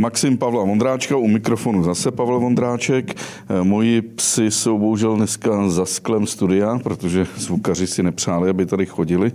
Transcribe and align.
Maxim 0.00 0.36
Pavla 0.36 0.64
Vondráčka, 0.64 1.16
u 1.16 1.28
mikrofonu 1.28 1.82
zase 1.82 2.10
Pavel 2.10 2.40
Vondráček. 2.40 3.14
Eh, 3.14 3.64
moji 3.64 4.02
psy 4.02 4.50
jsou 4.50 4.78
bohužel 4.78 5.16
dneska 5.16 5.68
za 5.68 5.86
sklem 5.86 6.26
studia, 6.26 6.78
protože 6.78 7.26
zvukaři 7.36 7.86
si 7.86 8.02
nepřáli, 8.02 8.50
aby 8.50 8.66
tady 8.66 8.86
chodili. 8.86 9.32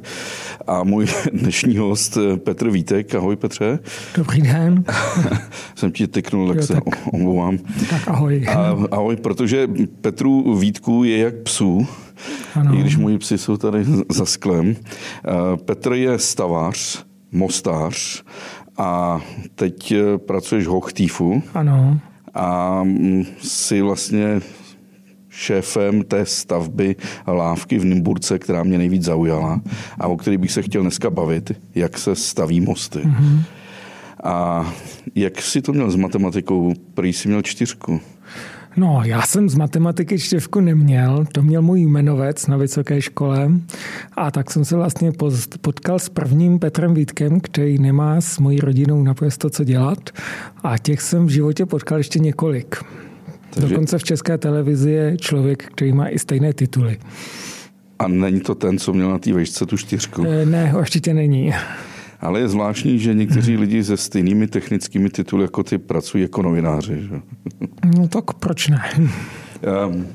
A 0.68 0.84
můj 0.84 1.08
dnešní 1.34 1.78
host 1.78 2.18
eh, 2.18 2.38
Petr 2.38 2.70
Vítek. 2.70 3.16
Ahoj 3.16 3.36
Petře. 3.36 3.80
Dobrý 4.18 4.42
den. 4.42 4.84
Jsem 5.76 5.92
ti 5.92 6.08
tyknul, 6.08 6.48
tak 6.48 6.58
jo, 6.58 6.64
se 6.64 6.74
tak. 6.74 6.84
omlouvám. 7.14 7.58
Tak 7.90 8.08
ahoj. 8.08 8.46
A, 8.48 8.76
ahoj, 8.92 9.16
protože 9.16 9.68
Petru 10.02 10.58
Vítku 10.58 11.04
je 11.04 11.18
jak 11.18 11.36
psů. 11.36 11.88
Ano. 12.56 12.74
I 12.74 12.78
když 12.78 12.98
moji 12.98 13.18
psy 13.18 13.38
jsou 13.38 13.58
tady 13.58 13.86
za 14.10 14.26
sklem. 14.26 14.76
Eh, 14.76 15.58
Petr 15.58 15.94
je 15.94 16.20
stavář, 16.20 17.06
mostář 17.32 18.24
a 18.78 19.22
teď 19.56 19.92
eh, 19.92 20.18
pracuješ 20.18 20.68
v 20.68 20.70
Hochtýfu. 20.70 21.44
Ano. 21.54 22.00
A 22.34 22.84
mm, 22.84 23.26
jsi 23.42 23.82
vlastně 23.82 24.42
šéfem 25.30 26.04
té 26.04 26.26
stavby 26.26 26.96
lávky 27.28 27.78
v 27.78 27.86
Nymburce, 27.86 28.40
která 28.40 28.64
mě 28.64 28.78
nejvíc 28.78 29.04
zaujala 29.04 29.62
a 30.00 30.08
o 30.08 30.18
které 30.18 30.38
bych 30.38 30.52
se 30.52 30.62
chtěl 30.62 30.82
dneska 30.82 31.10
bavit, 31.10 31.52
jak 31.76 31.98
se 31.98 32.16
staví 32.16 32.62
mosty. 32.62 33.00
Mm-hmm. 33.00 33.42
A 34.24 34.66
jak 35.16 35.42
jsi 35.42 35.62
to 35.62 35.74
měl 35.74 35.92
s 35.92 35.96
matematikou? 35.96 36.74
Prý 36.94 37.14
jsi 37.14 37.28
měl 37.28 37.42
čtyřku. 37.42 38.02
No, 38.78 39.02
já 39.06 39.22
jsem 39.22 39.50
z 39.50 39.56
matematiky 39.56 40.20
čtyřku 40.20 40.60
neměl, 40.60 41.26
to 41.32 41.44
měl 41.44 41.62
můj 41.62 41.82
jmenovec 41.82 42.48
na 42.48 42.58
vysoké 42.58 43.02
škole 43.02 43.52
a 44.14 44.32
tak 44.32 44.52
jsem 44.52 44.66
se 44.66 44.76
vlastně 44.76 45.12
potkal 45.62 46.00
s 46.00 46.10
prvním 46.10 46.60
Petrem 46.60 46.94
Vítkem, 46.94 47.40
který 47.40 47.80
nemá 47.80 48.22
s 48.22 48.40
mojí 48.40 48.60
rodinou 48.60 49.04
naprosto 49.04 49.50
co 49.50 49.64
dělat 49.64 50.10
a 50.64 50.78
těch 50.78 51.02
jsem 51.02 51.26
v 51.26 51.30
životě 51.30 51.66
potkal 51.66 51.98
ještě 51.98 52.20
několik. 52.20 52.76
Takže... 53.50 53.70
Dokonce 53.70 53.98
v 53.98 54.04
české 54.04 54.38
televizi 54.38 54.92
je 54.92 55.18
člověk, 55.18 55.64
který 55.64 55.94
má 55.94 56.08
i 56.08 56.20
stejné 56.20 56.54
tituly. 56.54 56.98
A 58.00 58.08
není 58.08 58.40
to 58.40 58.56
ten, 58.56 58.78
co 58.78 58.94
měl 58.94 59.10
na 59.10 59.20
té 59.20 59.34
vejšce 59.34 59.66
tu 59.66 59.78
čtyřku? 59.78 60.26
E, 60.26 60.46
ne, 60.46 60.74
určitě 60.80 61.14
není. 61.14 61.54
Ale 62.22 62.40
je 62.40 62.48
zvláštní, 62.48 63.00
že 63.00 63.14
někteří 63.14 63.58
lidi 63.58 63.84
se 63.84 63.98
stejnými 63.98 64.48
technickými 64.48 65.10
tituly 65.10 65.44
jako 65.44 65.64
ty 65.64 65.78
pracují 65.78 66.22
jako 66.22 66.42
novináři. 66.42 67.02
Že? 67.02 67.22
No 67.98 68.08
tak 68.08 68.34
proč 68.34 68.68
ne? 68.68 68.82
Ehm, 69.62 70.08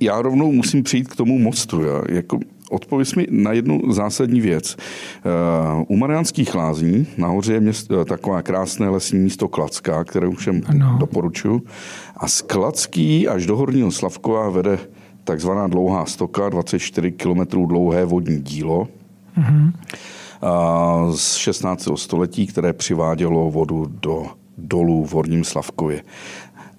já 0.00 0.22
rovnou 0.22 0.52
musím 0.52 0.82
přijít 0.82 1.08
k 1.08 1.16
tomu 1.16 1.38
mostu. 1.38 1.82
Já, 1.82 2.02
jako, 2.08 2.38
odpověz 2.70 3.14
mi 3.14 3.26
na 3.30 3.52
jednu 3.52 3.92
zásadní 3.92 4.40
věc. 4.40 4.76
Ehm, 4.76 5.84
u 5.88 5.96
Mariánských 5.96 6.54
lázní 6.54 7.06
nahoře 7.18 7.52
je 7.52 7.60
měst, 7.60 7.90
eh, 7.90 8.04
taková 8.04 8.42
krásné 8.42 8.88
lesní 8.88 9.18
místo 9.18 9.48
Klacká, 9.48 10.04
které 10.04 10.28
už 10.28 10.38
všem 10.38 10.62
ano. 10.66 10.96
doporučuji. 11.00 11.62
A 12.16 12.28
z 12.28 12.42
Klacký 12.42 13.28
až 13.28 13.46
do 13.46 13.56
Horního 13.56 13.90
Slavkova 13.90 14.50
vede 14.50 14.78
takzvaná 15.24 15.66
dlouhá 15.66 16.06
stoka, 16.06 16.48
24 16.48 17.12
km 17.12 17.66
dlouhé 17.66 18.04
vodní 18.04 18.42
dílo. 18.42 18.88
Uh-huh 19.38 19.72
z 21.14 21.34
16. 21.34 21.88
století, 21.94 22.46
které 22.46 22.72
přivádělo 22.72 23.50
vodu 23.50 23.86
do 23.86 24.26
dolů 24.58 25.04
v 25.04 25.12
Horním 25.12 25.44
Slavkově. 25.44 26.02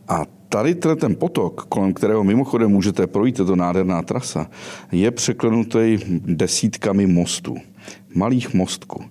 A 0.07 0.25
tady 0.49 0.75
ten 0.75 1.16
potok, 1.16 1.66
kolem 1.69 1.94
kterého 1.94 2.23
mimochodem 2.23 2.72
můžete 2.72 3.07
projít, 3.07 3.39
je 3.39 3.45
to 3.45 3.55
nádherná 3.55 4.02
trasa, 4.02 4.47
je 4.91 5.11
překlenutý 5.11 5.97
desítkami 6.25 7.07
mostů, 7.07 7.55
malých 8.16 8.53
mostků. 8.53 9.03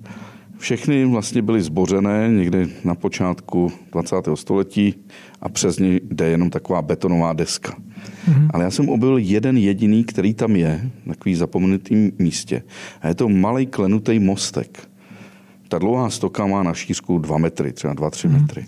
Všechny 0.65 1.05
vlastně 1.05 1.43
byly 1.43 1.63
zbořené 1.63 2.29
někdy 2.29 2.69
na 2.85 2.95
počátku 2.95 3.73
20. 3.93 4.17
století 4.35 4.95
a 5.41 5.49
přes 5.49 5.79
ně 5.79 6.01
jde 6.11 6.29
jenom 6.29 6.51
taková 6.51 6.83
betonová 6.83 7.33
deska. 7.33 7.77
Mm-hmm. 8.29 8.51
Ale 8.51 8.65
já 8.65 8.71
jsem 8.71 8.89
objevil 8.89 9.19
jeden 9.19 9.57
jediný, 9.57 10.05
který 10.05 10.35
tam 10.35 10.57
je, 10.57 10.91
na 11.07 11.15
takový 11.15 11.35
zapomenutým 11.35 12.13
místě. 12.19 12.63
A 13.01 13.09
je 13.09 13.15
to 13.15 13.29
malý 13.29 13.67
klenutý 13.67 14.19
mostek. 14.19 14.89
Ta 15.69 15.79
dlouhá 15.79 16.11
stoka 16.11 16.47
má 16.47 16.63
na 16.63 16.75
šířku 16.75 17.19
2 17.19 17.39
metry, 17.39 17.73
třeba 17.73 17.95
2-3 17.95 18.11
mm-hmm. 18.11 18.41
metry. 18.41 18.67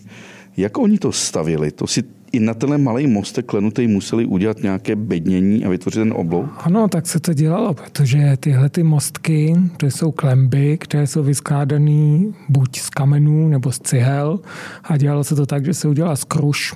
Jak 0.57 0.79
oni 0.79 0.99
to 0.99 1.13
stavili? 1.13 1.71
To 1.71 1.87
si 1.87 2.03
i 2.33 2.41
na 2.41 2.55
tenhle 2.55 2.79
malý 2.79 3.07
mostek 3.07 3.47
klenutý 3.47 3.87
museli 3.87 4.27
udělat 4.27 4.63
nějaké 4.63 4.97
bednění 4.97 5.65
a 5.65 5.69
vytvořit 5.69 5.99
ten 5.99 6.13
oblouk? 6.17 6.51
Ano, 6.59 6.89
tak 6.89 7.07
se 7.07 7.21
to 7.21 7.35
dělalo, 7.35 7.75
protože 7.75 8.37
tyhle 8.41 8.69
ty 8.69 8.83
mostky, 8.83 9.57
to 9.77 9.87
jsou 9.87 10.13
klemby, 10.13 10.79
které 10.79 11.07
jsou 11.07 11.23
vyskládané 11.23 12.21
buď 12.49 12.79
z 12.79 12.91
kamenů 12.91 13.49
nebo 13.49 13.73
z 13.73 13.79
cihel 13.79 14.41
a 14.85 14.97
dělalo 14.97 15.25
se 15.25 15.35
to 15.35 15.47
tak, 15.47 15.65
že 15.65 15.75
se 15.75 15.89
udělala 15.89 16.17
skruš. 16.17 16.75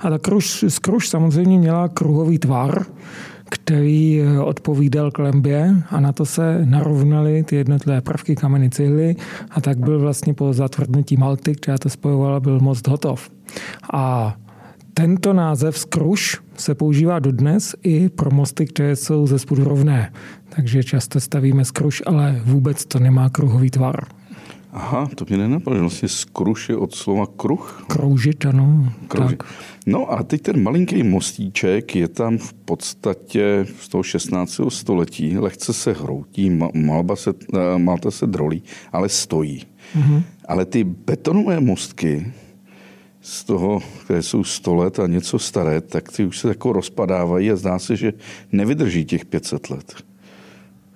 A 0.00 0.10
ta 0.10 0.18
kruš, 0.18 0.64
skruš 0.68 1.08
samozřejmě 1.08 1.58
měla 1.58 1.88
kruhový 1.88 2.38
tvar, 2.38 2.86
který 3.52 4.20
eh, 4.20 4.40
odpovídal 4.40 5.10
klembě 5.10 5.74
a 5.90 6.00
na 6.00 6.12
to 6.12 6.26
se 6.26 6.66
narovnaly 6.66 7.42
ty 7.42 7.56
jednotlivé 7.56 8.00
prvky 8.00 8.36
kameny 8.36 8.70
cihly 8.70 9.16
a 9.50 9.60
tak 9.60 9.78
byl 9.78 10.00
vlastně 10.00 10.34
po 10.34 10.52
zatvrdnutí 10.52 11.16
Malty, 11.16 11.54
která 11.54 11.78
to 11.78 11.88
spojovala, 11.88 12.40
byl 12.40 12.60
most 12.60 12.88
hotov. 12.88 13.30
A 13.92 14.34
tento 14.94 15.32
název 15.32 15.78
skruš 15.78 16.36
se 16.56 16.74
používá 16.74 17.18
dodnes 17.18 17.74
i 17.82 18.08
pro 18.08 18.30
mosty, 18.30 18.66
které 18.66 18.96
jsou 18.96 19.26
ze 19.26 19.38
spodu 19.38 19.64
rovné. 19.64 20.12
Takže 20.48 20.84
často 20.84 21.20
stavíme 21.20 21.64
skruš, 21.64 22.02
ale 22.06 22.40
vůbec 22.44 22.84
to 22.84 22.98
nemá 22.98 23.30
kruhový 23.30 23.70
tvar. 23.70 24.04
Aha, 24.72 25.08
to 25.14 25.24
mě 25.28 25.38
nenapadlo, 25.38 25.80
vlastně 25.80 26.08
skruš 26.08 26.68
je 26.68 26.76
od 26.76 26.94
slova 26.94 27.26
kruh. 27.36 27.84
Kroužit, 27.88 28.46
ano. 28.46 28.92
Kroužit. 29.08 29.38
Tak. 29.38 29.48
No 29.86 30.12
a 30.12 30.22
teď 30.22 30.42
ten 30.42 30.62
malinký 30.62 31.02
mostíček 31.02 31.96
je 31.96 32.08
tam 32.08 32.38
v 32.38 32.52
podstatě 32.52 33.66
z 33.80 33.88
toho 33.88 34.02
16. 34.02 34.60
století, 34.68 35.38
lehce 35.38 35.72
se 35.72 35.92
hroutí, 35.92 36.60
malba 36.74 37.16
se, 37.16 37.30
eh, 37.54 37.78
malta 37.78 38.10
se 38.10 38.26
drolí, 38.26 38.62
ale 38.92 39.08
stojí. 39.08 39.62
Mm-hmm. 39.96 40.22
Ale 40.48 40.64
ty 40.64 40.84
betonové 40.84 41.60
mostky, 41.60 42.32
z 43.22 43.44
toho, 43.44 43.80
které 44.04 44.22
jsou 44.22 44.44
100 44.44 44.74
let 44.74 44.98
a 44.98 45.06
něco 45.06 45.38
staré, 45.38 45.80
tak 45.80 46.12
ty 46.12 46.24
už 46.24 46.38
se 46.38 46.48
jako 46.48 46.72
rozpadávají 46.72 47.50
a 47.50 47.56
zdá 47.56 47.78
se, 47.78 47.96
že 47.96 48.12
nevydrží 48.52 49.04
těch 49.04 49.24
500 49.24 49.70
let. 49.70 49.94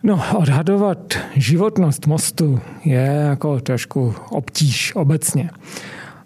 No, 0.03 0.23
odhadovat 0.37 1.15
životnost 1.37 2.07
mostu 2.07 2.61
je 2.85 3.25
jako 3.29 3.61
trošku 3.61 4.15
obtíž 4.31 4.95
obecně. 4.97 5.51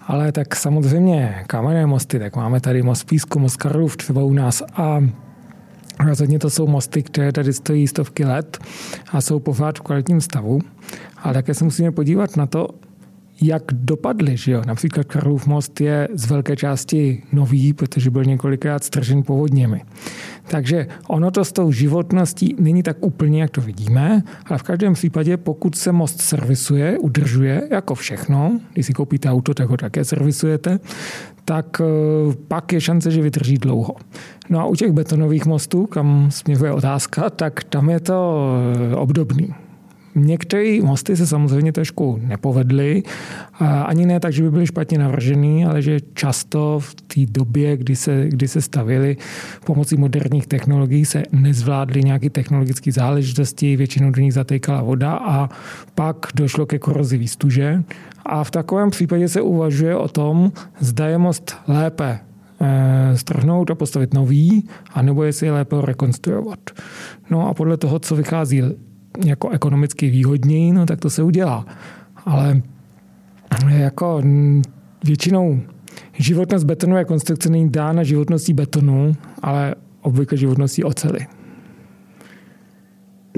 Ale 0.00 0.32
tak 0.32 0.56
samozřejmě 0.56 1.44
kamenné 1.46 1.86
mosty, 1.86 2.18
tak 2.18 2.36
máme 2.36 2.60
tady 2.60 2.82
most 2.82 3.04
Písku, 3.04 3.38
most 3.38 3.56
Karlův 3.56 3.96
třeba 3.96 4.22
u 4.22 4.32
nás 4.32 4.62
a 4.74 5.00
Rozhodně 6.06 6.38
to 6.38 6.50
jsou 6.50 6.66
mosty, 6.66 7.02
které 7.02 7.32
tady 7.32 7.52
stojí 7.52 7.88
stovky 7.88 8.24
let 8.24 8.58
a 9.12 9.20
jsou 9.20 9.38
pořád 9.38 9.78
v 9.78 9.80
kvalitním 9.80 10.20
stavu. 10.20 10.60
Ale 11.16 11.34
také 11.34 11.54
se 11.54 11.64
musíme 11.64 11.90
podívat 11.90 12.36
na 12.36 12.46
to, 12.46 12.68
jak 13.42 13.62
dopadly. 13.72 14.36
Že 14.36 14.52
jo? 14.52 14.62
Například 14.66 15.06
Karlův 15.06 15.46
most 15.46 15.80
je 15.80 16.08
z 16.14 16.26
velké 16.30 16.56
části 16.56 17.22
nový, 17.32 17.72
protože 17.72 18.10
byl 18.10 18.24
několikrát 18.24 18.84
stržen 18.84 19.22
povodněmi. 19.22 19.82
Takže 20.48 20.86
ono 21.08 21.30
to 21.30 21.44
s 21.44 21.52
tou 21.52 21.72
životností 21.72 22.54
není 22.58 22.82
tak 22.82 22.96
úplně, 23.00 23.40
jak 23.42 23.50
to 23.50 23.60
vidíme, 23.60 24.22
ale 24.46 24.58
v 24.58 24.62
každém 24.62 24.94
případě, 24.94 25.36
pokud 25.36 25.74
se 25.74 25.92
most 25.92 26.20
servisuje, 26.20 26.98
udržuje, 26.98 27.68
jako 27.70 27.94
všechno, 27.94 28.60
když 28.72 28.86
si 28.86 28.92
koupíte 28.92 29.30
auto, 29.30 29.54
tak 29.54 29.68
ho 29.68 29.76
také 29.76 30.04
servisujete, 30.04 30.80
tak 31.44 31.80
eh, 31.80 32.34
pak 32.48 32.72
je 32.72 32.80
šance, 32.80 33.10
že 33.10 33.22
vydrží 33.22 33.58
dlouho. 33.58 33.94
No 34.48 34.60
a 34.60 34.66
u 34.66 34.74
těch 34.74 34.92
betonových 34.92 35.46
mostů, 35.46 35.86
kam 35.86 36.30
směřuje 36.30 36.72
otázka, 36.72 37.30
tak 37.30 37.64
tam 37.64 37.90
je 37.90 38.00
to 38.00 38.46
eh, 38.92 38.96
obdobný. 38.96 39.54
Některé 40.14 40.82
mosty 40.82 41.16
se 41.16 41.26
samozřejmě 41.26 41.72
trošku 41.72 42.20
nepovedly, 42.26 43.02
ani 43.86 44.06
ne 44.06 44.20
tak, 44.20 44.32
že 44.32 44.42
by 44.42 44.50
byly 44.50 44.66
špatně 44.66 44.98
navržený, 44.98 45.64
ale 45.64 45.82
že 45.82 46.00
často 46.14 46.80
v 46.80 46.94
té 46.94 47.20
době, 47.26 47.76
kdy 47.76 47.96
se, 47.96 48.28
kdy 48.28 48.48
se 48.48 48.60
stavili 48.60 49.16
pomocí 49.64 49.96
moderních 49.96 50.46
technologií, 50.46 51.04
se 51.04 51.22
nezvládly 51.32 52.02
nějaké 52.02 52.30
technologické 52.30 52.92
záležitosti, 52.92 53.76
většinou 53.76 54.10
do 54.10 54.20
nich 54.20 54.34
zatejkala 54.34 54.82
voda 54.82 55.12
a 55.12 55.48
pak 55.94 56.16
došlo 56.34 56.66
ke 56.66 56.78
korozi 56.78 57.18
výstuže. 57.18 57.82
A 58.26 58.44
v 58.44 58.50
takovém 58.50 58.90
případě 58.90 59.28
se 59.28 59.40
uvažuje 59.40 59.96
o 59.96 60.08
tom, 60.08 60.52
zda 60.80 61.06
je 61.06 61.18
most 61.18 61.56
lépe 61.68 62.18
eh, 62.60 63.16
strhnout 63.16 63.70
a 63.70 63.74
postavit 63.74 64.14
nový, 64.14 64.68
anebo 64.94 65.24
jestli 65.24 65.46
je 65.46 65.52
lépe 65.52 65.76
rekonstruovat. 65.82 66.70
No 67.30 67.48
a 67.48 67.54
podle 67.54 67.76
toho, 67.76 67.98
co 67.98 68.16
vychází 68.16 68.62
jako 69.24 69.50
ekonomicky 69.50 70.10
výhodněji, 70.10 70.72
no 70.72 70.86
tak 70.86 71.00
to 71.00 71.10
se 71.10 71.22
udělá. 71.22 71.66
Ale 72.24 72.62
jako 73.68 74.22
většinou 75.04 75.60
životnost 76.18 76.66
betonové 76.66 77.04
konstrukce 77.04 77.50
není 77.50 77.70
dána 77.70 78.02
životností 78.02 78.52
betonu, 78.52 79.16
ale 79.42 79.74
obvykle 80.02 80.38
životností 80.38 80.84
ocely. 80.84 81.26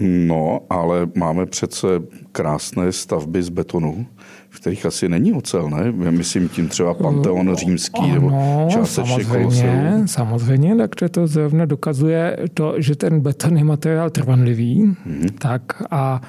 No, 0.01 0.61
ale 0.71 1.07
máme 1.15 1.47
přece 1.47 1.87
krásné 2.33 2.93
stavby 2.93 3.43
z 3.43 3.49
betonu, 3.49 4.07
v 4.51 4.61
kterých 4.61 4.87
asi 4.87 5.09
není 5.09 5.33
ocel, 5.33 5.71
ne? 5.71 5.93
Myslím 6.11 6.49
tím 6.49 6.69
třeba 6.69 6.95
Panteon 6.95 7.57
římský 7.57 8.01
ano, 8.03 8.15
nebo 8.15 8.31
částečně 8.71 9.25
samozřejmě, 9.25 10.03
samozřejmě, 10.07 10.77
takže 10.77 11.09
to 11.09 11.27
zrovna 11.27 11.65
dokazuje 11.65 12.37
to, 12.55 12.75
že 12.79 12.97
ten 12.97 13.21
beton 13.21 13.57
je 13.57 13.65
materiál 13.65 14.11
trvanlivý. 14.11 14.83
Mm-hmm. 14.83 15.31
Tak 15.39 15.83
a 15.91 16.21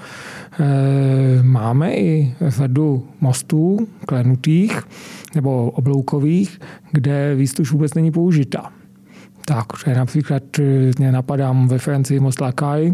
e, 0.60 1.44
máme 1.44 1.96
i 1.96 2.36
řadu 2.42 3.08
mostů 3.22 3.88
klenutých 4.06 4.82
nebo 5.36 5.72
obloukových, 5.72 6.60
kde 6.92 7.36
výstuž 7.36 7.72
vůbec 7.72 7.94
není 7.94 8.12
použita. 8.12 8.72
Tak, 9.46 9.66
například 9.96 10.44
mě 11.00 11.12
napadám 11.12 11.68
ve 11.68 11.80
Francii 11.80 12.20
most 12.20 12.42
Lakaj, 12.42 12.94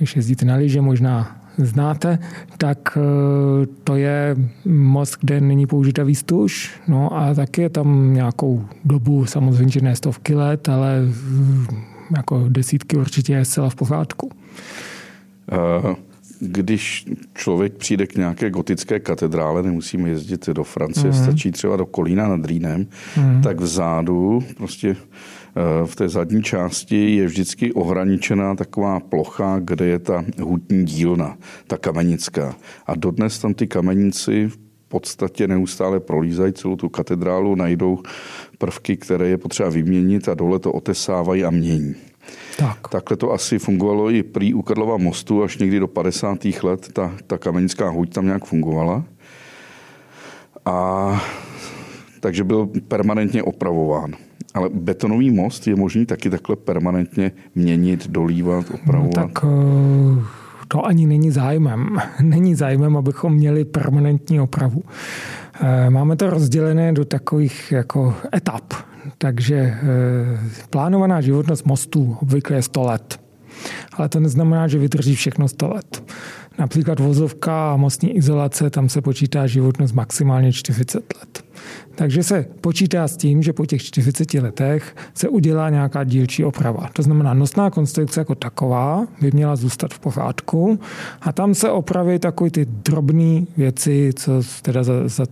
když 0.00 0.16
jezdíte 0.16 0.44
na 0.44 0.54
lyže, 0.54 0.80
možná 0.80 1.36
znáte, 1.58 2.18
tak 2.58 2.98
eh, 2.98 3.66
to 3.84 3.96
je 3.96 4.36
most, 4.64 5.16
kde 5.20 5.40
není 5.40 5.66
použita 5.66 6.04
výstuž. 6.04 6.80
No 6.88 7.16
a 7.16 7.34
taky 7.34 7.62
je 7.62 7.68
tam 7.68 8.14
nějakou 8.14 8.64
dobu, 8.84 9.26
samozřejmě, 9.26 9.72
že 9.72 9.80
ne 9.80 9.96
stovky 9.96 10.34
let, 10.34 10.68
ale 10.68 11.02
eh, 11.02 11.74
jako 12.16 12.44
desítky 12.48 12.96
určitě 12.96 13.32
je 13.32 13.44
zcela 13.44 13.70
v 13.70 13.74
pořádku. 13.74 14.30
Uh 15.52 15.94
když 16.40 17.06
člověk 17.34 17.72
přijde 17.72 18.06
k 18.06 18.14
nějaké 18.14 18.50
gotické 18.50 19.00
katedrále, 19.00 19.62
nemusíme 19.62 20.08
jezdit 20.08 20.48
do 20.48 20.64
Francie, 20.64 21.06
mm. 21.06 21.12
stačí 21.12 21.50
třeba 21.50 21.76
do 21.76 21.86
Kolína 21.86 22.28
nad 22.28 22.44
Rýnem, 22.44 22.86
mm. 23.16 23.42
tak 23.42 23.60
vzadu 23.60 24.42
prostě 24.56 24.96
Eh, 25.56 25.86
v 25.86 25.96
té 25.96 26.08
zadní 26.08 26.42
části 26.42 27.16
je 27.16 27.26
vždycky 27.26 27.72
ohraničená 27.72 28.54
taková 28.54 29.00
plocha, 29.00 29.60
kde 29.64 29.86
je 29.86 29.98
ta 29.98 30.24
hutní 30.40 30.84
dílna, 30.84 31.38
ta 31.66 31.76
kamenická. 31.76 32.54
A 32.86 32.94
dodnes 32.94 33.38
tam 33.38 33.54
ty 33.54 33.66
kamenici 33.66 34.48
v 34.48 34.58
podstatě 34.88 35.48
neustále 35.48 36.00
prolízají 36.00 36.52
celou 36.52 36.76
tu 36.76 36.88
katedrálu, 36.88 37.54
najdou 37.54 37.98
prvky, 38.58 38.96
které 38.96 39.28
je 39.28 39.38
potřeba 39.38 39.68
vyměnit 39.68 40.28
a 40.28 40.34
dole 40.34 40.58
to 40.58 40.72
otesávají 40.72 41.44
a 41.44 41.50
mění. 41.50 41.94
Tak. 42.60 42.88
Takhle 42.88 43.16
to 43.16 43.32
asi 43.32 43.58
fungovalo 43.58 44.10
i 44.10 44.22
prý 44.22 44.54
u 44.54 44.62
Karlova 44.62 44.96
mostu, 44.96 45.42
až 45.42 45.58
někdy 45.58 45.78
do 45.78 45.88
50. 45.88 46.44
let 46.62 46.92
ta, 46.92 47.12
ta 47.26 47.38
kamenická 47.38 47.88
huť 47.88 48.12
tam 48.12 48.26
nějak 48.26 48.44
fungovala. 48.44 49.04
A 50.64 51.22
takže 52.20 52.44
byl 52.44 52.68
permanentně 52.88 53.42
opravován. 53.42 54.12
Ale 54.54 54.68
betonový 54.74 55.30
most 55.30 55.66
je 55.66 55.76
možný 55.76 56.06
taky 56.06 56.30
takhle 56.30 56.56
permanentně 56.56 57.32
měnit, 57.54 58.08
dolívat, 58.08 58.64
opravovat? 58.74 59.16
No, 59.16 59.22
tak 59.22 59.44
eh, 59.44 60.24
to 60.68 60.86
ani 60.86 61.06
není 61.06 61.30
zájmem. 61.30 61.98
Není 62.20 62.54
zájmem, 62.54 62.96
abychom 62.96 63.34
měli 63.34 63.64
permanentní 63.64 64.40
opravu. 64.40 64.82
Eh, 65.60 65.90
máme 65.90 66.16
to 66.16 66.30
rozdělené 66.30 66.92
do 66.92 67.04
takových 67.04 67.72
jako 67.72 68.14
etap. 68.36 68.89
Takže 69.18 69.56
eh, 69.56 69.78
plánovaná 70.70 71.20
životnost 71.20 71.66
mostů 71.66 72.16
obvykle 72.22 72.56
je 72.56 72.62
100 72.62 72.82
let. 72.82 73.20
Ale 73.92 74.08
to 74.08 74.20
neznamená, 74.20 74.68
že 74.68 74.78
vydrží 74.78 75.14
všechno 75.14 75.48
100 75.48 75.68
let. 75.68 76.02
Například 76.58 77.00
vozovka 77.00 77.72
a 77.72 77.76
mostní 77.76 78.16
izolace, 78.16 78.70
tam 78.70 78.88
se 78.88 79.00
počítá 79.00 79.46
životnost 79.46 79.94
maximálně 79.94 80.52
40 80.52 80.94
let. 81.18 81.44
Takže 81.94 82.22
se 82.22 82.46
počítá 82.60 83.08
s 83.08 83.16
tím, 83.16 83.42
že 83.42 83.52
po 83.52 83.66
těch 83.66 83.82
40 83.82 84.34
letech 84.34 84.96
se 85.14 85.28
udělá 85.28 85.70
nějaká 85.70 86.04
dílčí 86.04 86.44
oprava. 86.44 86.88
To 86.92 87.02
znamená, 87.02 87.34
nosná 87.34 87.70
konstrukce 87.70 88.20
jako 88.20 88.34
taková 88.34 89.06
by 89.20 89.30
měla 89.30 89.56
zůstat 89.56 89.94
v 89.94 89.98
pořádku 89.98 90.80
a 91.20 91.32
tam 91.32 91.54
se 91.54 91.70
opraví 91.70 92.18
takové 92.18 92.50
ty 92.50 92.64
drobné 92.64 93.44
věci, 93.56 94.10
co 94.16 94.32
teda 94.62 94.82
za, 94.82 95.08
za 95.08 95.26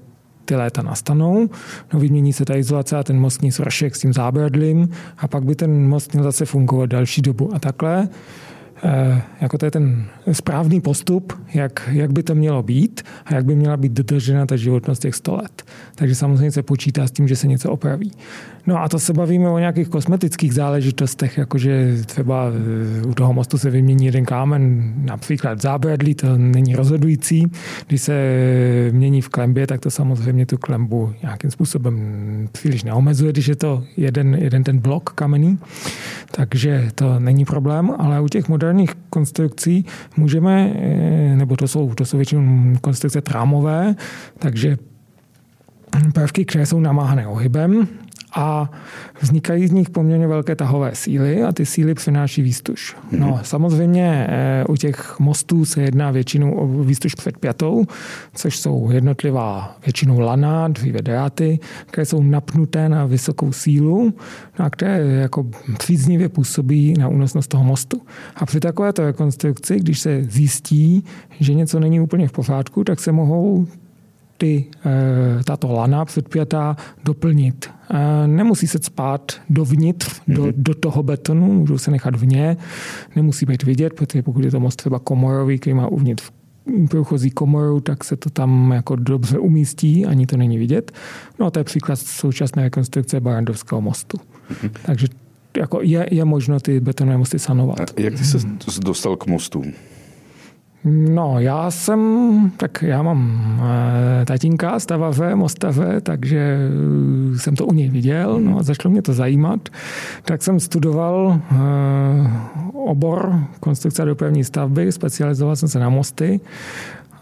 ty 0.48 0.56
léta 0.56 0.82
nastanou. 0.82 1.50
No, 1.92 2.00
vymění 2.00 2.32
se 2.32 2.44
ta 2.44 2.56
izolace 2.56 2.96
a 2.96 3.02
ten 3.02 3.20
mostní 3.20 3.52
svršek 3.52 3.96
s 3.96 4.00
tím 4.00 4.12
zábradlím 4.12 4.88
a 5.18 5.28
pak 5.28 5.44
by 5.44 5.54
ten 5.54 5.88
most 5.88 6.12
měl 6.12 6.24
zase 6.24 6.44
fungovat 6.44 6.86
další 6.86 7.22
dobu 7.22 7.54
a 7.54 7.58
takhle. 7.58 8.08
Eh, 8.82 9.22
jako 9.40 9.58
to 9.58 9.64
je 9.64 9.70
ten 9.70 10.06
správný 10.32 10.80
postup, 10.80 11.32
jak, 11.54 11.88
jak 11.92 12.12
by 12.12 12.22
to 12.22 12.34
mělo 12.34 12.62
být 12.62 13.02
a 13.24 13.34
jak 13.34 13.44
by 13.44 13.54
měla 13.54 13.76
být 13.76 13.92
dodržena 13.92 14.46
ta 14.46 14.56
životnost 14.56 15.02
těch 15.02 15.14
100 15.14 15.36
let. 15.36 15.62
Takže 15.94 16.14
samozřejmě 16.14 16.52
se 16.52 16.62
počítá 16.62 17.06
s 17.06 17.10
tím, 17.10 17.28
že 17.28 17.36
se 17.36 17.46
něco 17.46 17.70
opraví. 17.70 18.12
No 18.68 18.82
a 18.82 18.88
to 18.88 18.98
se 18.98 19.12
bavíme 19.12 19.48
o 19.48 19.58
nějakých 19.58 19.88
kosmetických 19.88 20.54
záležitostech, 20.54 21.38
jakože 21.38 21.96
třeba 22.06 22.44
eh, 23.02 23.06
u 23.06 23.14
toho 23.14 23.32
mostu 23.32 23.58
se 23.58 23.70
vymění 23.70 24.06
jeden 24.06 24.24
kámen, 24.24 24.92
například 24.96 25.62
zábradlí, 25.62 26.14
to 26.14 26.38
není 26.38 26.74
rozhodující. 26.74 27.46
Když 27.86 28.02
se 28.02 28.14
mění 28.92 29.20
v 29.22 29.28
klembě, 29.28 29.66
tak 29.66 29.80
to 29.80 29.90
samozřejmě 29.90 30.46
tu 30.46 30.58
klembu 30.58 31.12
nějakým 31.22 31.50
způsobem 31.50 31.98
příliš 32.52 32.84
neomezuje, 32.84 33.32
když 33.32 33.48
je 33.48 33.56
to 33.56 33.84
jeden, 33.96 34.34
jeden 34.34 34.64
ten 34.64 34.78
blok 34.78 35.10
kamenný. 35.10 35.58
Takže 36.30 36.88
to 36.94 37.20
není 37.20 37.44
problém, 37.44 37.92
ale 37.98 38.20
u 38.20 38.28
těch 38.28 38.48
moderních 38.48 38.90
konstrukcí 39.10 39.84
můžeme, 40.16 40.72
eh, 40.74 41.36
nebo 41.36 41.56
to 41.56 41.68
jsou, 41.68 41.94
to 41.94 42.04
jsou 42.04 42.16
většinou 42.16 42.76
konstrukce 42.80 43.20
trámové, 43.20 43.94
takže 44.38 44.76
prvky, 46.12 46.44
které 46.44 46.66
jsou 46.66 46.80
namáhané 46.80 47.26
ohybem, 47.26 47.88
a 48.38 48.70
vznikají 49.20 49.66
z 49.66 49.70
nich 49.70 49.90
poměrně 49.90 50.26
velké 50.26 50.56
tahové 50.56 50.90
síly 50.94 51.42
a 51.42 51.52
ty 51.52 51.66
síly 51.66 51.94
přináší 51.94 52.42
výstuž. 52.42 52.96
No, 53.12 53.26
mhm. 53.26 53.38
samozřejmě 53.42 54.26
eh, 54.28 54.64
u 54.68 54.76
těch 54.76 55.20
mostů 55.20 55.64
se 55.64 55.82
jedná 55.82 56.10
většinou 56.10 56.52
o 56.52 56.66
výstuž 56.84 57.14
před 57.14 57.38
pětou, 57.38 57.84
což 58.34 58.58
jsou 58.58 58.90
jednotlivá 58.90 59.76
většinou 59.84 60.20
lana, 60.20 60.68
dříve 60.68 61.02
dráty, 61.02 61.58
které 61.86 62.06
jsou 62.06 62.22
napnuté 62.22 62.88
na 62.88 63.06
vysokou 63.06 63.52
sílu 63.52 64.14
no 64.58 64.64
a 64.64 64.70
které 64.70 64.98
jako 64.98 65.46
příznivě 65.78 66.28
působí 66.28 66.94
na 66.98 67.08
únosnost 67.08 67.48
toho 67.48 67.64
mostu. 67.64 68.00
A 68.36 68.46
při 68.46 68.60
takovéto 68.60 69.02
rekonstrukci, 69.02 69.80
když 69.80 70.00
se 70.00 70.24
zjistí, 70.24 71.04
že 71.40 71.54
něco 71.54 71.80
není 71.80 72.00
úplně 72.00 72.28
v 72.28 72.32
pořádku, 72.32 72.84
tak 72.84 73.00
se 73.00 73.12
mohou 73.12 73.66
ty, 74.38 74.64
eh, 74.86 75.44
tato 75.44 75.72
lana 75.72 76.04
předpětá 76.04 76.76
doplnit. 77.04 77.70
Eh, 77.90 78.26
nemusí 78.26 78.66
se 78.66 78.78
spát 78.82 79.32
dovnitř, 79.50 80.20
do, 80.28 80.44
mm-hmm. 80.44 80.52
do 80.56 80.74
toho 80.74 81.02
betonu, 81.02 81.52
můžou 81.52 81.78
se 81.78 81.90
nechat 81.90 82.16
vně, 82.16 82.56
nemusí 83.16 83.46
být 83.46 83.62
vidět, 83.62 83.92
protože 83.92 84.22
pokud 84.22 84.44
je 84.44 84.50
to 84.50 84.60
most 84.60 84.76
třeba 84.76 84.98
komorový, 84.98 85.58
který 85.58 85.74
má 85.74 85.88
uvnitř 85.88 86.30
průchozí 86.90 87.30
komoru, 87.30 87.80
tak 87.80 88.04
se 88.04 88.16
to 88.16 88.30
tam 88.30 88.72
jako 88.72 88.96
dobře 88.96 89.38
umístí, 89.38 90.06
ani 90.06 90.26
to 90.26 90.36
není 90.36 90.58
vidět. 90.58 90.92
No 91.40 91.46
a 91.46 91.50
to 91.50 91.60
je 91.60 91.64
příklad 91.64 91.98
současné 91.98 92.62
rekonstrukce 92.62 93.20
Barandovského 93.20 93.80
mostu. 93.80 94.16
Mm-hmm. 94.16 94.70
Takže 94.82 95.06
jako 95.56 95.80
je, 95.82 96.08
je 96.10 96.24
možno 96.24 96.60
ty 96.60 96.80
betonové 96.80 97.18
mosty 97.18 97.38
sanovat. 97.38 97.80
A 97.80 98.00
jak 98.00 98.14
ty 98.14 98.24
se 98.24 98.38
dostal 98.80 99.16
k 99.16 99.26
mostům? 99.26 99.72
No, 100.84 101.40
já 101.40 101.70
jsem, 101.70 102.52
tak 102.56 102.82
já 102.82 103.02
mám 103.02 103.40
e, 104.22 104.24
tatínka 104.24 104.80
stavaře, 104.80 105.34
mostaře, 105.34 106.00
takže 106.00 106.58
eh, 107.34 107.38
jsem 107.38 107.56
to 107.56 107.66
u 107.66 107.72
něj 107.72 107.88
viděl, 107.88 108.40
no 108.40 108.58
a 108.58 108.62
začalo 108.62 108.92
mě 108.92 109.02
to 109.02 109.12
zajímat. 109.12 109.68
Tak 110.22 110.42
jsem 110.42 110.60
studoval 110.60 111.40
e, 111.40 111.56
obor 112.72 113.34
konstrukce 113.60 114.04
dopravní 114.04 114.44
stavby, 114.44 114.92
specializoval 114.92 115.56
jsem 115.56 115.68
se 115.68 115.78
na 115.78 115.88
mosty 115.88 116.40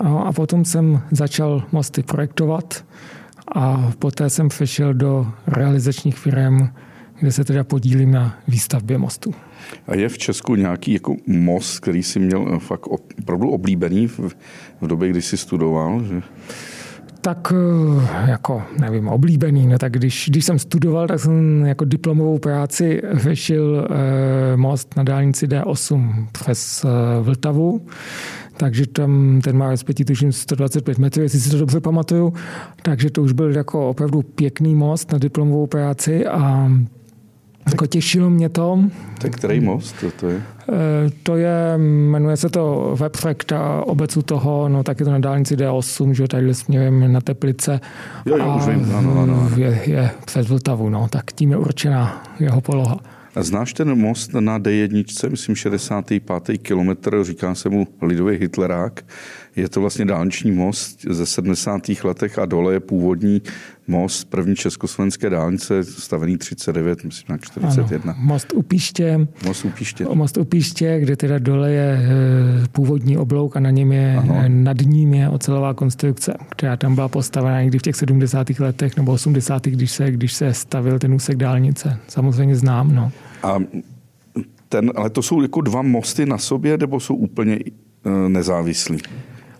a, 0.01 0.09
a 0.19 0.33
potom 0.33 0.65
jsem 0.65 1.01
začal 1.11 1.63
mosty 1.73 2.03
projektovat 2.03 2.85
a 3.55 3.93
poté 3.99 4.31
jsem 4.31 4.49
přešel 4.49 4.95
do 4.95 5.27
realizačních 5.47 6.19
firm, 6.19 6.69
kde 7.21 7.33
se 7.33 7.45
teda 7.45 7.65
podílím 7.65 8.11
na 8.11 8.39
výstavbě 8.49 8.99
mostu. 8.99 9.35
A 9.87 9.95
je 9.95 10.09
v 10.09 10.19
Česku 10.19 10.55
nějaký 10.55 10.93
jako 10.93 11.17
most, 11.27 11.81
který 11.81 12.03
si 12.03 12.21
měl 12.21 12.55
eh, 12.55 12.59
fakt 12.59 12.87
opravdu 12.87 13.51
oblíbený 13.51 14.07
v, 14.07 14.21
v 14.81 14.87
době, 14.87 15.09
kdy 15.09 15.23
jsi 15.23 15.37
studoval? 15.37 16.05
Že? 16.05 16.23
tak 17.27 17.53
eh, 17.53 18.31
jako, 18.31 18.63
nevím, 18.81 19.09
oblíbený. 19.09 19.67
No 19.67 19.79
tak 19.79 19.93
když, 19.93 20.29
když 20.31 20.45
jsem 20.45 20.59
studoval, 20.59 21.07
tak 21.07 21.21
jsem 21.21 21.65
jako 21.67 21.85
diplomovou 21.85 22.39
práci 22.39 23.03
řešil 23.13 23.89
eh, 23.91 24.57
most 24.57 24.97
na 24.97 25.03
dálnici 25.03 25.47
D8 25.47 26.27
přes 26.33 26.85
eh, 26.85 26.89
Vltavu. 27.23 27.87
Takže 28.57 28.87
tam 28.87 29.41
ten 29.45 29.57
má 29.57 29.71
rozpětí 29.71 30.05
tuším 30.05 30.33
125 30.33 30.99
metrů, 30.99 31.23
jestli 31.23 31.41
si 31.41 31.51
to 31.51 31.59
dobře 31.59 31.81
pamatuju. 31.81 32.33
Takže 32.83 33.11
to 33.11 33.23
už 33.23 33.33
byl 33.33 33.57
jako 33.57 33.91
opravdu 33.91 34.23
pěkný 34.23 34.75
most 34.75 35.13
na 35.13 35.19
diplomovou 35.19 35.67
práci 35.67 36.27
a 36.27 36.73
jako 37.71 37.87
těšilo 37.87 38.31
mě 38.31 38.49
to. 38.49 38.81
Tak 39.19 39.37
který 39.37 39.61
most 39.61 39.97
to, 40.01 40.11
to 40.11 40.29
je? 40.29 40.43
Eh, 40.69 41.11
to 41.23 41.37
je, 41.37 41.75
jmenuje 41.77 42.37
se 42.37 42.49
to 42.49 42.95
Webfact 43.01 43.53
a 43.53 43.87
obec 43.87 44.17
u 44.17 44.23
toho, 44.23 44.69
no 44.69 44.83
tak 44.83 45.01
je 45.01 45.05
to 45.05 45.13
na 45.13 45.19
dálnici 45.19 45.57
D8, 45.57 46.11
že 46.11 46.29
tady 46.29 46.55
směrem 46.55 47.13
na 47.13 47.21
Teplice. 47.21 47.81
Jo, 48.27 48.37
jo, 48.37 48.55
už 48.57 48.67
vím, 48.67 48.95
ano, 48.95 49.23
ano. 49.23 49.51
Je, 49.57 49.81
je 49.87 50.11
přes 50.25 50.49
Vltavu, 50.49 50.89
no, 50.89 51.09
tak 51.11 51.33
tím 51.33 51.51
je 51.51 51.57
určená 51.57 52.23
jeho 52.41 52.61
poloha. 52.61 53.01
Znáš 53.41 53.73
ten 53.73 53.99
most 53.99 54.35
na 54.35 54.59
D1, 54.59 55.31
myslím 55.31 55.57
65. 55.57 56.59
kilometr, 56.59 57.25
říká 57.25 57.55
se 57.55 57.69
mu 57.69 57.89
lidový 58.03 58.37
Hitlerák. 58.37 59.05
Je 59.57 59.69
to 59.69 59.81
vlastně 59.81 60.05
dálniční 60.05 60.53
most 60.53 61.07
ze 61.11 61.27
70. 61.27 61.83
letech 62.05 62.39
a 62.39 62.47
dole 62.47 62.73
je 62.73 62.81
původní 62.81 63.43
most 63.89 64.25
první 64.25 64.57
československé 64.57 65.31
dálnice, 65.31 65.85
stavený 65.85 66.39
39, 66.39 67.05
myslím 67.05 67.27
na 67.29 67.39
41. 67.39 68.13
Ano, 68.13 68.23
most 68.23 68.53
u 68.53 68.63
Píště. 68.63 69.29
Most 69.47 69.65
u 69.65 69.71
Píště. 69.71 70.07
Most 70.15 70.37
u 70.37 70.45
Píště, 70.45 71.01
kde 71.01 71.17
teda 71.17 71.39
dole 71.39 71.73
je 71.73 72.01
eh, 72.03 72.69
původní 72.73 73.19
oblouk 73.19 73.57
a 73.57 73.61
na 73.61 73.71
něm 73.71 73.93
je, 73.93 74.17
ano. 74.17 74.35
Eh, 74.39 74.49
nad 74.49 74.77
ním 74.81 75.15
je 75.15 75.29
ocelová 75.29 75.75
konstrukce, 75.75 76.35
která 76.49 76.77
tam 76.77 76.95
byla 76.95 77.09
postavena 77.09 77.63
někdy 77.63 77.79
v 77.79 77.83
těch 77.83 77.97
70. 77.97 78.61
letech 78.61 78.97
nebo 78.97 79.13
80. 79.13 79.67
když 79.67 79.91
se, 79.91 80.11
když 80.11 80.33
se 80.33 80.55
stavil 80.55 80.99
ten 80.99 81.15
úsek 81.15 81.37
dálnice. 81.37 81.99
Samozřejmě 82.09 82.57
znám, 82.57 82.95
no. 82.95 83.13
A 83.43 83.59
ten, 84.69 84.93
ale 84.97 85.11
to 85.11 85.23
jsou 85.23 85.43
jako 85.43 85.61
dva 85.61 85.83
mosty 85.83 86.27
na 86.27 86.39
sobě, 86.39 86.79
nebo 86.79 87.01
jsou 87.01 87.15
úplně 87.15 87.59
eh, 87.65 88.29
nezávislí? 88.29 88.99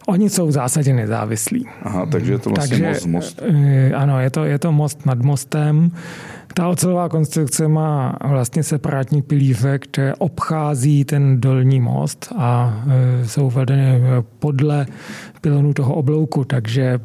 Oni 0.07 0.31
jsou 0.31 0.47
v 0.47 0.51
zásadě 0.51 0.93
nezávislí. 0.93 1.67
Aha, 1.83 2.07
takže 2.07 2.33
je 2.33 2.39
to 2.39 2.51
vlastně 2.51 2.79
takže, 2.79 2.93
most, 2.93 3.07
most. 3.07 3.43
Eh, 3.43 3.93
ano, 3.93 4.21
je 4.21 4.31
to, 4.31 4.45
je 4.45 4.59
to 4.59 4.73
most 4.73 5.07
nad 5.07 5.19
mostem. 5.19 5.91
Ta 6.55 6.69
ocelová 6.69 7.09
konstrukce 7.09 7.69
má 7.69 8.19
vlastně 8.25 8.63
separátní 8.63 9.23
pilíře, 9.23 9.79
které 9.79 10.15
obchází 10.15 11.05
ten 11.05 11.41
dolní 11.41 11.81
most 11.81 12.33
a 12.37 12.85
eh, 12.87 13.29
jsou 13.29 13.51
vedeny 13.51 14.01
podle 14.39 14.87
pilonu 15.41 15.75
toho 15.75 15.95
oblouku, 15.95 16.45
takže 16.45 17.01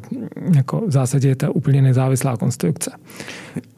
jako 0.54 0.80
v 0.86 0.90
zásadě 0.90 1.28
je 1.28 1.36
to 1.36 1.52
úplně 1.52 1.82
nezávislá 1.82 2.36
konstrukce. 2.36 2.90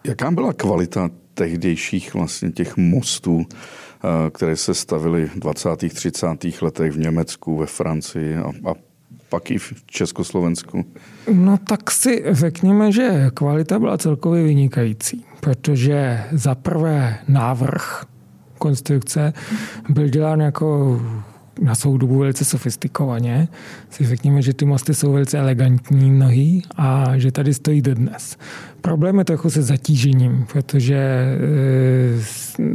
Jaká 0.06 0.30
byla 0.30 0.52
kvalita 0.52 1.10
tehdejších 1.34 2.14
vlastně 2.14 2.50
těch 2.50 2.76
mostů, 2.76 3.46
eh, 3.46 4.30
které 4.30 4.56
se 4.56 4.74
stavily 4.74 5.26
v 5.26 5.38
20. 5.38 5.88
30. 5.88 6.62
letech 6.62 6.92
v 6.92 6.98
Německu, 6.98 7.56
ve 7.56 7.66
Francii 7.66 8.36
a, 8.36 8.48
a 8.70 8.74
pak 9.34 9.50
i 9.50 9.58
v 9.58 9.72
Československu? 9.86 10.84
No 11.32 11.58
tak 11.58 11.90
si 11.90 12.24
řekněme, 12.30 12.92
že 12.92 13.30
kvalita 13.34 13.78
byla 13.78 13.98
celkově 13.98 14.42
vynikající, 14.42 15.24
protože 15.40 16.24
za 16.32 16.54
prvé 16.54 17.18
návrh 17.28 18.04
konstrukce 18.58 19.32
byl 19.88 20.08
dělán 20.08 20.40
jako 20.40 21.00
na 21.62 21.74
svou 21.74 21.98
dobu 21.98 22.18
velice 22.18 22.44
sofistikovaně. 22.44 23.48
Si 23.90 24.06
řekněme, 24.06 24.42
že 24.42 24.54
ty 24.54 24.64
mosty 24.64 24.94
jsou 24.94 25.12
velice 25.12 25.38
elegantní 25.38 26.10
mnohý 26.10 26.62
a 26.76 27.18
že 27.18 27.32
tady 27.32 27.54
stojí 27.54 27.82
dnes. 27.82 28.36
Problém 28.80 29.18
je 29.18 29.24
trochu 29.24 29.50
se 29.50 29.62
zatížením, 29.62 30.46
protože 30.52 30.96
eh, 30.96 32.24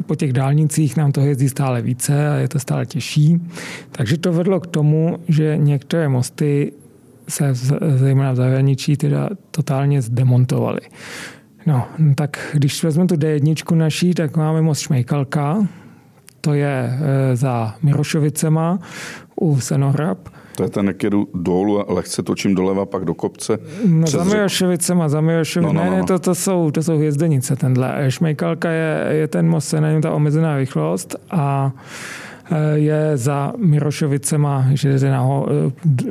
po 0.06 0.16
těch 0.16 0.34
dálnicích 0.34 0.98
nám 0.98 1.12
to 1.12 1.22
jezdí 1.22 1.50
stále 1.50 1.82
více 1.82 2.30
a 2.30 2.34
je 2.34 2.48
to 2.48 2.60
stále 2.60 2.86
těžší. 2.86 3.42
Takže 3.92 4.18
to 4.18 4.34
vedlo 4.34 4.60
k 4.60 4.68
tomu, 4.68 5.20
že 5.28 5.58
některé 5.58 6.10
mosty 6.10 6.74
se 7.28 7.54
zejména 7.96 8.32
v 8.32 8.36
zahraničí 8.36 8.98
teda 8.98 9.30
totálně 9.52 10.02
zdemontovaly. 10.02 10.82
No, 11.66 11.88
tak 12.16 12.50
když 12.54 12.84
vezmeme 12.84 13.08
tu 13.08 13.16
D1 13.16 13.76
naší, 13.76 14.14
tak 14.14 14.38
máme 14.38 14.62
most 14.62 14.80
Šmejkalka, 14.80 15.68
to 16.42 16.54
je 16.54 17.00
e, 17.00 17.36
za 17.36 17.76
Mirošovicema 17.84 18.80
u 19.42 19.60
Senohrab. 19.60 20.30
To 20.60 20.64
je 20.64 20.70
ten, 20.70 20.88
jak 20.88 21.04
jedu 21.04 21.28
dolů 21.34 21.80
a 21.90 21.94
lehce 21.94 22.24
točím 22.24 22.56
doleva, 22.56 22.86
pak 22.86 23.06
do 23.06 23.14
kopce. 23.14 23.58
No, 23.88 24.08
za 24.08 24.24
Mirošovicema, 24.24 25.10
za 25.10 25.22
Mirošovicema. 25.22 25.74
No, 25.74 25.84
no, 25.84 25.86
no, 25.86 25.96
ne, 25.96 26.02
ne, 26.02 26.08
to, 26.08 26.20
to, 26.20 26.36
jsou, 26.36 26.72
to 26.72 26.84
jsou 26.84 26.98
hvězdenice, 26.98 27.56
tenhle. 27.56 28.12
Šmejkalka 28.12 28.70
je, 28.72 29.08
je 29.10 29.28
ten 29.28 29.50
most, 29.50 29.74
je 29.74 29.82
na 29.82 29.92
něm 29.92 30.02
ta 30.02 30.12
omezená 30.12 30.58
rychlost 30.58 31.16
a 31.32 31.72
je 32.74 33.18
za 33.18 33.54
Mirošovicema, 33.58 34.66
že 34.74 35.00
jde 35.00 35.12
naho, 35.12 35.48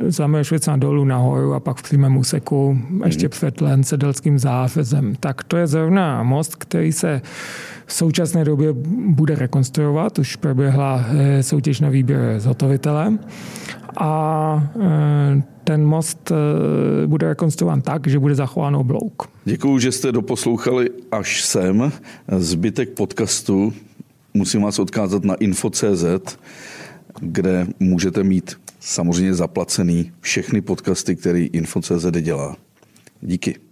e, 0.07 0.11
za 0.11 0.27
Mirošovicema 0.27 0.77
dolů 0.77 1.05
nahoru 1.05 1.53
a 1.53 1.59
pak 1.59 1.77
v 1.77 1.83
přímém 1.83 2.17
úseku 2.17 2.79
ještě 3.05 3.25
hmm. 3.25 3.29
před 3.29 3.61
Lencedelským 3.61 4.39
zářezem. 4.39 5.15
Tak 5.19 5.43
to 5.43 5.57
je 5.57 5.67
zrovna 5.67 6.23
most, 6.23 6.55
který 6.55 6.91
se 6.91 7.21
v 7.85 7.93
současné 7.93 8.45
době 8.45 8.69
bude 9.07 9.35
rekonstruovat. 9.35 10.19
Už 10.19 10.35
proběhla 10.35 11.05
eh, 11.09 11.43
soutěž 11.43 11.79
na 11.79 11.89
výběr 11.89 12.39
zhotovitele 12.39 13.17
a 13.97 14.71
eh, 14.81 15.43
ten 15.63 15.85
most 15.85 16.31
eh, 16.31 17.07
bude 17.07 17.27
rekonstruován 17.27 17.81
tak, 17.81 18.07
že 18.07 18.19
bude 18.19 18.35
zachován 18.35 18.75
oblouk. 18.75 19.29
Děkuji, 19.45 19.79
že 19.79 19.91
jste 19.91 20.11
doposlouchali 20.11 20.89
až 21.11 21.43
sem. 21.43 21.91
Zbytek 22.37 22.89
podcastu 22.89 23.73
musím 24.33 24.61
vás 24.61 24.79
odkázat 24.79 25.23
na 25.23 25.35
info.cz, 25.35 26.37
kde 27.19 27.67
můžete 27.79 28.23
mít 28.23 28.55
samozřejmě 28.79 29.33
zaplacený 29.33 30.11
všechny 30.21 30.61
podcasty, 30.61 31.15
který 31.15 31.45
info.cz 31.45 32.05
dělá. 32.21 32.57
Díky. 33.21 33.68